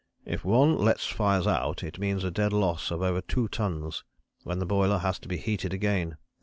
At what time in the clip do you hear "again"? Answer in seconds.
5.75-6.17